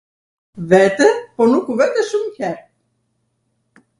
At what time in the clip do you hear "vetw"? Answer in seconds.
0.69-1.07